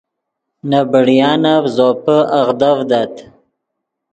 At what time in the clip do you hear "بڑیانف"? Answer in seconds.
0.91-1.63